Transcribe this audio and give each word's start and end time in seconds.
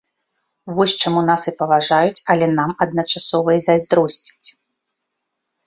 Вось 0.79 0.95
чаму 1.03 1.21
нас 1.27 1.41
і 1.51 1.53
паважаюць, 1.59 2.23
але 2.35 2.49
нам 2.57 2.71
адначасова 2.87 3.49
і 3.61 3.65
зайздросцяць. 3.69 4.49